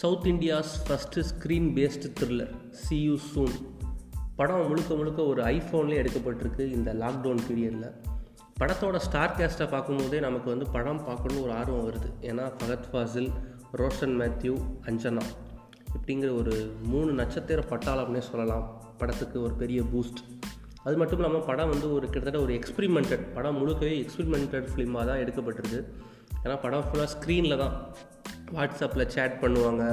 South 0.00 0.26
India's 0.26 0.74
first 0.88 1.24
screen 1.30 1.68
based 1.76 2.12
thriller 2.20 2.70
C 2.70 3.02
U 3.02 3.16
soon 3.34 3.52
படம் 4.36 4.68
முழுக்க 4.68 4.94
முழுக்க 4.94 5.22
ஒரு 5.22 5.42
ஐஃபோன்லேயே 5.42 6.02
எடுக்கப்பட்டிருக்கு 6.02 6.60
இந்த 6.60 6.94
லாக்டவுன் 6.94 7.38
பீரியடில் 7.48 7.92
படத்தோட 8.60 8.96
ஸ்டார் 8.96 9.34
கேஸ்ட்டை 9.36 9.68
பார்க்கும்போதே 9.68 10.20
நமக்கு 10.20 10.50
வந்து 10.50 10.66
படம் 10.70 11.00
பார்க்கணுன்னு 11.08 11.42
ஒரு 11.42 11.52
ஆர்வம் 11.52 11.90
வருது. 11.90 12.10
ஏன்னா 12.20 12.52
ஃபகத் 12.58 12.84
ஃபாசில் 12.92 13.30
ரோஷன் 13.72 14.14
மேத்யூ 14.20 14.56
அஞ்சனா. 14.82 15.20
இப்படிங்கிற 15.96 16.38
ஒரு 16.38 16.74
மூணு 16.82 17.12
நட்சத்திர 17.12 17.64
பட்டாளம்னே 17.70 18.18
சொல்லலாம். 18.18 18.94
படத்துக்கு 18.98 19.42
ஒரு 19.42 19.54
பெரிய 19.54 19.82
பூஸ்ட் 19.82 20.22
அது 20.84 20.96
மட்டும் 20.96 21.18
இல்லாமல் 21.18 21.44
படம் 21.44 21.68
வந்து 21.68 21.94
ஒரு 21.94 22.08
கிட்டத்தட்ட 22.08 22.40
ஒரு 22.40 22.58
எக்ஸ்பிரிமெண்டட் 22.58 23.34
படம் 23.34 23.58
முழுக்கவே 23.58 24.06
எக்ஸ்பிரிமெண்டட் 24.06 24.68
ஃபிலிமாக 24.74 25.06
தான் 25.06 25.18
எடுக்கப்பட்டிருக்கு. 25.18 25.84
ஏன்னா 26.44 26.62
படம் 26.62 26.84
ஃபுல்லாக 26.92 27.08
ஸ்க்ரீனில் 27.18 27.58
தான். 27.58 27.94
வாட்ஸ்அப்பில் 28.56 29.10
சேட் 29.14 29.36
பண்ணுவாங்க. 29.42 29.84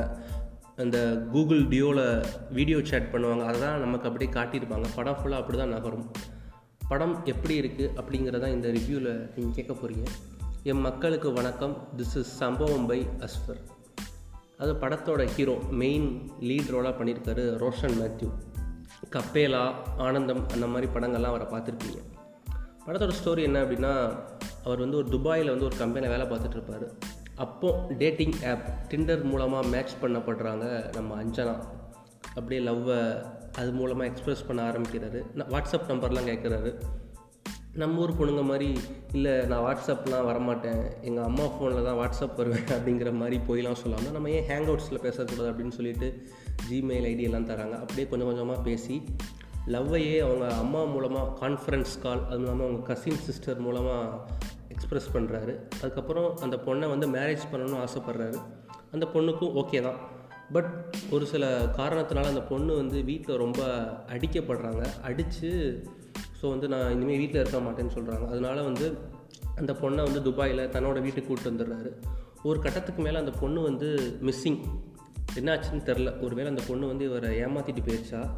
அந்த 0.84 0.98
கூகுள் 1.34 1.61
டியோவில் 1.73 2.05
வீடியோ 2.57 2.80
சேட் 2.91 3.11
பண்ணுவாங்க. 3.13 3.43
அதை 3.49 3.59
தான் 3.66 3.84
நமக்கு 3.85 4.07
அப்படியே 4.09 4.31
காட்டியிருப்பாங்க. 4.38 4.88
படம் 4.97 5.20
ஃபுல்லாக 5.20 5.41
அப்படி 5.41 5.57
தான் 5.61 5.75
நகரும். 5.77 6.07
படம் 6.89 7.16
எப்படி 7.33 7.53
இருக்குது 7.61 7.91
அப்படிங்கிறதா 7.99 8.47
இந்த 8.55 8.67
ரிவ்யூவில் 8.77 9.11
நீங்கள் 9.35 9.55
கேட்க 9.57 9.73
போகிறீங்க 9.73 10.05
என் 10.71 10.83
மக்களுக்கு 10.88 11.30
வணக்கம். 11.39 11.75
திஸ் 11.99 12.17
இஸ் 12.21 12.33
சம்பவம் 12.41 12.85
பை 12.91 12.99
அஸ்வர் 13.27 13.61
அது 14.63 14.73
படத்தோட 14.83 15.22
ஹீரோ 15.35 15.55
மெயின் 15.81 16.05
லீட் 16.49 16.69
ரோலாக 16.75 16.94
பண்ணியிருக்காரு 16.99 17.44
ரோஷன் 17.63 17.97
மேத்யூ. 18.02 18.30
கப்பேலா 19.16 19.63
ஆனந்தம் 20.05 20.44
அந்த 20.53 20.66
மாதிரி 20.73 20.88
படங்கள்லாம் 20.95 21.33
அவரை 21.33 21.47
பார்த்துருப்பீங்க. 21.53 21.99
படத்தோட 22.85 23.13
ஸ்டோரி 23.19 23.41
என்ன 23.49 23.59
அப்படின்னா 23.63 23.94
அவர் 24.66 24.83
வந்து 24.83 24.97
ஒரு 25.02 25.08
துபாயில் 25.16 25.53
வந்து 25.53 25.67
ஒரு 25.69 25.77
கம்பெனியில் 25.81 26.13
வேலை 26.13 26.25
பார்த்துட்ருப்பார் 26.31 26.88
அப்போது 27.35 27.98
டேட்டிங் 27.98 28.34
ஆப் 28.44 28.67
டிண்டர் 28.89 29.23
மூலமாக 29.23 29.67
மேட்ச் 29.67 29.91
பண்ணப்படுறாங்க 30.02 30.94
நம்ம 30.94 31.23
அஞ்சனா. 31.23 31.63
அப்படியே 32.36 32.69
லவ்வை 32.69 33.25
அது 33.55 33.72
மூலமாக 33.72 34.09
எக்ஸ்ப்ரெஸ் 34.09 34.45
பண்ண 34.47 34.69
ஆரம்பிக்கிறாரு. 34.69 35.22
வாட்ஸ்அப் 35.36 35.89
நம்பர்லாம் 35.89 36.30
கேட்குறாரு 36.31 36.75
நம்ம 37.73 38.02
ஊர் 38.02 38.11
பொண்ணுங்க 38.11 38.44
மாதிரி 38.44 38.80
இல்லை 39.11 39.45
நான் 39.45 39.61
வாட்ஸ்அப்லாம் 39.63 40.28
வரமாட்டேன். 40.28 41.02
எங்கள் 41.02 41.23
அம்மா 41.23 41.44
ஃபோனில் 41.44 41.83
தான் 41.83 41.97
வாட்ஸ்அப் 41.97 42.36
வருவேன். 42.36 42.63
அப்படிங்கிற 42.78 43.13
மாதிரி 43.13 43.39
போயெலாம் 43.47 43.73
சொல்லாமல் 43.73 44.11
நம்ம 44.11 44.30
ஏன் 44.30 44.47
ஹேங் 44.47 44.67
அவுட்ஸில் 44.67 45.02
பேசக்கூடாது 45.02 45.52
அப்படின்னு 45.52 45.72
சொல்லிட்டு 45.72 46.23
ஜிமெயில் 46.72 47.08
ஐடி 47.11 47.22
எல்லாம் 47.22 47.47
தராங்க. 47.47 47.80
அப்படியே 47.80 48.08
கொஞ்சம் 48.08 48.28
கொஞ்சமாக 48.28 48.61
பேசி 48.61 49.03
லவ்வையே 49.67 50.19
அவங்க 50.19 50.53
அம்மா 50.53 50.83
மூலமாக 50.83 51.47
கான்ஃபரன்ஸ் 51.47 52.02
கால் 52.02 52.25
அது 52.25 52.38
இல்லாமல் 52.38 52.67
அவங்க 52.67 52.86
கசின் 52.86 53.16
சிஸ்டர் 53.16 53.59
மூலமாக 53.59 54.17
எக்ஸ்ப்ரெஸ் 54.86 55.14
பண்ணுறாரு 55.14 55.58
அதுக்கப்புறம் 55.81 56.38
அந்த 56.38 56.59
பொண்ணை 56.66 56.89
வந்து 56.89 57.08
மேரேஜ் 57.09 57.44
பண்ணணும்னு 57.52 57.83
ஆசைப்பட்றாரு. 57.86 58.38
அந்த 58.91 59.08
பொண்ணுக்கும் 59.14 59.64
ஓகே 59.64 59.81
தான். 59.81 59.97
பட் 60.52 60.95
ஒரு 61.11 61.25
சில 61.25 61.66
காரணத்தினால 61.78 62.23
அந்த 62.23 62.41
பொண்ணு 62.41 62.75
வந்து 62.75 63.03
வீட்டில் 63.03 63.38
ரொம்ப 63.38 63.66
அடிக்கப்படுறாங்க. 64.08 65.02
அடித்து 65.02 65.83
ஸோ 66.41 66.50
வந்து 66.50 66.67
நான் 66.67 66.91
இனிமேல் 66.91 67.17
வீட்டில் 67.17 67.45
இருக்க 67.45 67.59
மாட்டேன்னு 67.59 67.95
சொல்கிறாங்க 67.95 68.28
அதனால 68.28 68.61
வந்து 68.61 68.97
அந்த 69.56 69.73
பொண்ணை 69.73 70.03
வந்து 70.03 70.22
துபாயில் 70.22 70.69
தன்னோட 70.69 71.02
வீட்டுக்கு 71.02 71.25
கூப்பிட்டு 71.25 71.52
வந்துடுறாரு. 71.52 71.91
ஒரு 72.44 72.59
கட்டத்துக்கு 72.59 73.02
மேலே 73.02 73.17
அந்த 73.17 73.31
பொண்ணு 73.31 73.61
வந்து 73.61 74.17
மிஸ்ஸிங் 74.22 74.59
என்னாச்சுன்னு 75.36 75.83
தெரில 75.86 76.23
ஒருவேளை 76.23 76.50
அந்த 76.50 76.61
பொண்ணு 76.67 76.88
வந்து 76.88 77.06
இவரை 77.06 77.39
ஏமாற்றிட்டு 77.39 77.83
போயிடுச்சா 77.86 78.30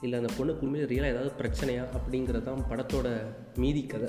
இல்லை 0.00 0.18
அந்த 0.18 0.32
பொண்ணுக்கு 0.38 0.58
உண்மையில் 0.58 0.88
ரியலாக 0.88 1.10
ஏதாவது 1.10 1.32
பிரச்சனையா? 1.38 1.84
அப்படிங்கிறது 1.96 2.42
தான் 2.42 2.64
படத்தோட 2.70 3.24
மீதி 3.56 3.86
கதை. 3.86 4.08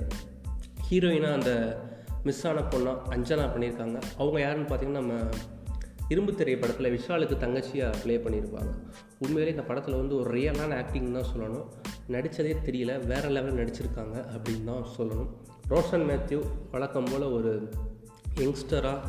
ஹீரோயினாக 0.90 1.34
அந்த 1.34 1.82
மிஸ் 2.24 2.48
ஆன 2.48 2.60
பொண்ணாக 2.60 2.98
அஞ்சனா 3.10 3.46
பண்ணியிருக்காங்க. 3.56 4.02
அவங்க 4.18 4.40
யாருன்னு 4.40 4.68
பார்த்தீங்கன்னா 4.68 5.02
நம்ம 5.02 5.20
இரும்பு 6.10 6.36
திரை 6.36 6.56
படத்தில் 6.56 7.00
விஷாலுக்கு 7.00 7.38
தங்கச்சியாக 7.38 7.96
ப்ளே 8.04 8.18
பண்ணியிருப்பாங்க. 8.18 8.72
உண்மையிலே 9.20 9.50
இந்த 9.50 9.62
படத்தில் 9.62 9.96
வந்து 9.96 10.16
ஒரு 10.16 10.32
ரியலான 10.34 10.76
ஆக்டிங் 10.76 11.14
தான் 11.14 11.32
சொல்லணும். 11.36 11.66
நடித்ததே 12.10 12.56
தெரியல 12.66 13.06
வேறு 13.06 13.30
லெவலில் 13.30 13.60
நடிச்சிருக்காங்க 13.62 14.26
அப்படின்னு 14.36 14.64
தான் 14.64 14.86
சொல்லணும். 14.98 15.30
ரோஷன் 15.70 16.06
மேத்யூ 16.10 16.44
வழக்கம் 16.72 17.08
போல் 17.12 17.22
ஒரு 17.22 17.70
யங்ஸ்டராக 18.36 19.00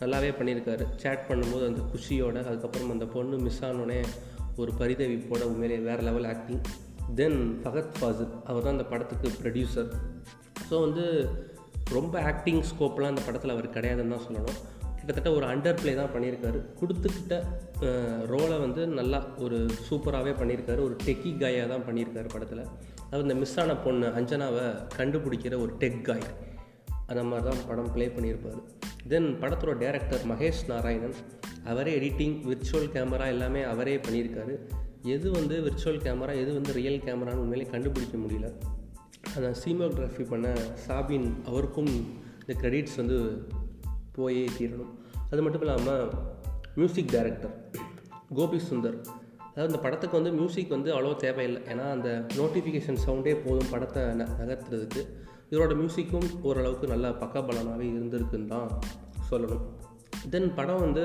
நல்லாவே 0.00 0.30
பண்ணியிருக்காரு. 0.40 0.84
சேட் 0.96 1.24
பண்ணும்போது 1.28 1.66
அந்த 1.66 1.82
குஷியோட 1.94 2.44
அதுக்கப்புறம் 2.44 2.90
அந்த 2.90 3.04
பொண்ணு 3.04 3.36
மிஸ் 3.36 3.64
ஆனோடனே 3.64 4.04
ஒரு 4.56 4.72
பரிதவிப்போட 4.78 5.42
உண்மையிலே 5.42 5.80
வேறு 5.82 6.02
level 6.02 6.24
acting 6.24 6.60
then 7.14 7.60
Fahadh 7.64 7.92
Faasil 8.00 8.42
அவர் 8.44 8.62
தான் 8.62 8.72
அந்த 8.72 8.84
படத்துக்கு 8.84 9.28
ப்ரொடியூசர் 9.42 9.92
ஸோ 10.70 10.76
வந்து 10.86 11.04
ரொம்ப 11.96 12.16
ஆக்டிங் 12.32 12.62
ஸ்கோப்லாம் 12.72 13.12
அந்த 13.12 13.22
படத்தில் 13.28 13.54
அவர் 13.54 13.74
கிடையாதுன்னு 13.76 14.14
தான் 14.14 14.26
சொல்லணும். 14.26 14.58
கிட்டத்தட்ட 14.98 15.30
ஒரு 15.36 15.46
அண்டர் 15.52 15.78
ப்ளே 15.80 15.92
தான் 16.00 16.12
பண்ணியிருக்காரு. 16.14 16.58
கொடுத்துக்கிட்ட 16.80 17.36
ரோலை 18.32 18.56
வந்து 18.64 18.82
நல்லா 18.98 19.18
ஒரு 19.44 19.58
சூப்பராகவே 19.86 20.32
பண்ணியிருக்காரு. 20.40 20.80
ஒரு 20.88 20.96
டெக்கி 21.06 21.30
காயாக 21.42 21.68
தான் 21.72 21.84
பண்ணியிருக்காரு 21.86 22.28
படத்தில். 22.34 22.62
அது 23.10 23.24
இந்த 23.26 23.36
மிஸ் 23.42 23.56
ஆன 23.62 23.74
பொண்ணு 23.84 24.08
அஞ்சனாவை 24.18 24.66
கண்டுபிடிக்கிற 24.98 25.54
ஒரு 25.64 25.72
டெக் 25.82 26.02
காய் 26.08 26.26
அந்த 27.10 27.22
மாதிரி 27.28 27.44
தான் 27.48 27.62
படம் 27.70 27.92
ப்ளே 27.94 28.06
பண்ணியிருப்பார். 28.16 28.60
தென் 29.12 29.30
படத்தோட 29.42 29.72
டேரக்டர் 29.84 30.26
மகேஷ் 30.32 30.62
நாராயணன் 30.72 31.16
அவரே 31.70 31.94
எடிட்டிங் 32.00 32.36
விர்ச்சுவல் 32.50 32.92
கேமரா 32.96 33.26
எல்லாமே 33.34 33.62
அவரே 33.72 33.96
பண்ணியிருக்காரு. 34.04 34.54
எது 35.14 35.26
வந்து 35.38 35.56
விர்ச்சுவல் 35.66 36.02
கேமரா 36.06 36.34
எது 36.42 36.50
வந்து 36.58 36.74
ரியல் 36.80 37.04
கேமரான்னு 37.06 37.42
உண்மையிலே 37.44 37.66
கண்டுபிடிக்க 37.74 38.18
முடியல. 38.24 38.50
அந்த 39.36 39.48
சீமோகிராஃபி 39.62 40.24
பண்ண 40.28 40.48
சாபின் 40.86 41.28
அவருக்கும் 41.46 41.90
இந்த 42.40 42.52
க்ரெடிட்ஸ் 42.60 42.96
வந்து 42.96 43.18
போயே 44.16 44.44
தீரணும். 44.58 44.92
அது 45.30 45.42
மட்டும் 45.42 45.60
இல்லாமல் 45.60 46.12
மியூசிக் 46.74 47.12
டைரக்டர் 47.12 47.54
கோபி 48.38 48.58
சுந்தர். 48.70 48.98
அதாவது 49.50 49.70
இந்த 49.72 49.80
படத்துக்கு 49.84 50.18
வந்து 50.18 50.32
மியூசிக் 50.32 50.74
வந்து 50.76 50.90
அவ்வளோ 50.94 51.16
தேவையில்லை. 51.16 51.62
ஏன்னா 51.72 51.86
அந்த 51.90 52.08
நோட்டிஃபிகேஷன் 52.36 53.00
சவுண்டே 53.06 53.34
போதும் 53.44 53.70
படத்தை 53.70 54.02
ந 54.02 54.26
நகர்த்துறதுக்கு. 54.40 55.02
இதோட 55.50 55.72
மியூசிக்கும் 55.80 56.28
ஓரளவுக்கு 56.48 56.86
நல்லா 56.86 57.08
பக்கபலனாகவே 57.22 57.86
இருந்திருக்குன்னு 57.92 58.46
தான் 58.46 58.68
சொல்லணும். 59.30 59.64
தென் 60.30 60.54
படம் 60.54 60.80
வந்து 60.80 61.04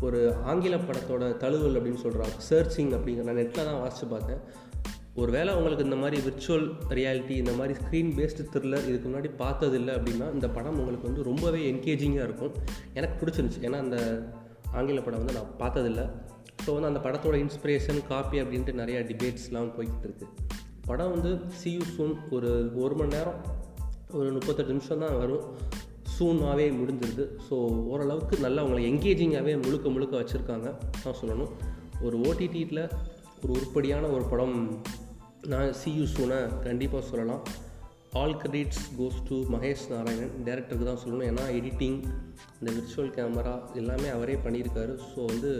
ஒரு 0.00 0.20
ஆங்கில 0.44 0.76
படத்தோட 0.76 1.24
தழுவல் 1.36 1.76
அப்படின்னு 1.78 2.02
சொல்கிறாங்க 2.04 2.36
சர்ச்சிங் 2.50 2.92
அப்படிங்கிற 2.96 3.22
நான் 3.22 3.40
நெட்டில் 3.40 3.68
தான் 3.68 3.80
வாசித்து 3.80 4.06
பார்த்தேன். 4.06 4.42
ஒரு 5.20 5.30
வேளை 5.36 5.50
உங்களுக்கு 5.54 5.84
இந்த 5.86 5.96
மாதிரி 6.02 6.18
விர்ச்சுவல் 6.26 6.66
ரியாலிட்டி 6.98 7.34
இந்த 7.42 7.52
மாதிரி 7.52 7.74
ஸ்க்ரீன் 7.80 8.10
பேஸ்டு 8.18 8.44
த்ரில்லர் 8.52 8.86
இதுக்கு 8.90 9.08
முன்னாடி 9.08 9.30
பார்த்ததில்லை 9.36 9.92
அப்படின்னா 9.94 10.26
இந்த 10.36 10.48
படம் 10.56 10.78
உங்களுக்கு 10.78 11.08
வந்து 11.08 11.22
ரொம்பவே 11.30 11.60
என்கேஜிங்காக 11.72 12.26
இருக்கும். 12.28 12.54
எனக்கு 12.98 13.16
பிடிச்சிருந்துச்சு. 13.20 13.60
ஏன்னா 13.68 13.80
அந்த 13.86 13.98
ஆங்கில 14.72 15.00
படம் 15.00 15.20
வந்து 15.22 15.36
நான் 15.38 15.52
பார்த்ததில்லை. 15.56 16.04
ஸோ 16.64 16.70
வந்து 16.76 16.90
அந்த 16.92 17.00
படத்தோட 17.06 17.36
இன்ஸ்பிரேஷன் 17.44 18.00
காப்பி 18.08 18.38
அப்படின்ட்டு 18.42 18.72
நிறையா 18.80 19.02
டிபேட்ஸ்லாம் 19.10 19.70
போய்கிட்டு 19.76 20.06
இருக்குது 20.08 20.32
படம் 20.88 21.12
வந்து 21.14 21.30
சியூ 21.60 21.82
சூன் 21.94 22.16
ஒரு 22.36 22.50
ஒரு 22.84 22.94
மணி 22.94 23.14
நேரம் 23.16 23.38
ஒரு 24.18 24.28
முப்பத்தெட்டு 24.32 24.72
நிமிஷம் 24.72 25.04
தான் 25.04 25.18
வரும். 25.18 25.44
சூனாகவே 26.14 26.66
முடிஞ்சிருது. 26.80 27.24
ஸோ 27.48 27.56
ஓரளவுக்கு 27.92 28.36
நல்லா 28.46 28.60
உங்களை 28.64 28.82
என்கேஜிங்காகவே 28.90 29.54
முழுக்க 29.64 29.88
முழுக்க 29.88 30.14
வச்சுருக்காங்க. 30.22 30.68
தான் 31.04 31.18
சொல்லணும். 31.22 31.52
ஒரு 32.06 32.18
ஓடிடியில் 32.28 32.84
ஒரு 33.42 33.52
உருப்படியான 33.58 34.08
ஒரு 34.14 34.24
படம் 34.30 34.56
நான் 35.52 35.70
சியூ 35.80 36.04
சூனை 36.14 36.38
கண்டிப்பாக 36.64 37.02
சொல்லலாம். 37.10 37.42
All 38.20 38.34
credits 38.40 38.82
goes 38.98 39.20
to 39.28 39.36
Mahesh 39.54 39.84
Narayanan 39.92 40.34
டேரக்டருக்கு 40.46 40.88
தான் 40.88 41.00
சொல்லணும். 41.02 41.28
ஏன்னா 41.30 41.44
எடிட்டிங் 41.58 41.98
இந்த 42.58 42.70
விர்ச்சுவல் 42.76 43.12
கேமரா 43.16 43.54
எல்லாமே 43.80 44.08
அவரே 44.16 44.36
பண்ணியிருக்காரு. 44.44 44.94
ஸோ 45.10 45.20
வந்து 45.32 45.52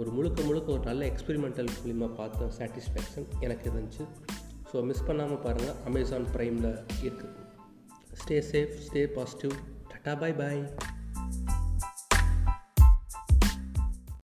ஒரு 0.00 0.10
முழுக்க 0.16 0.42
முழுக்க 0.48 0.68
ஒரு 0.76 0.84
நல்ல 0.90 1.04
எக்ஸ்பெரிமெண்டல் 1.12 1.70
ஃபிலிமை 1.76 2.08
பார்த்த 2.20 2.50
சாட்டிஸ்ஃபேக்ஷன் 2.58 3.26
எனக்கு 3.46 3.66
இருந்துச்சு. 3.70 4.06
ஸோ 4.70 4.84
மிஸ் 4.90 5.06
பண்ணாமல் 5.08 5.42
பாருங்கள் 5.46 5.76
அமேசான் 5.90 6.28
ப்ரைமில் 6.36 6.70
இருக்குது 7.02 7.34
stay 8.22 8.38
safe 8.52 8.76
stay 8.86 9.02
positive 9.16 9.54
tata 9.92 10.14
bye 10.22 10.38
bye 10.42 10.62